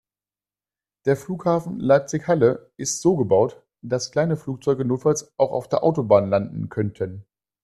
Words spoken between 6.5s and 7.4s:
könnten.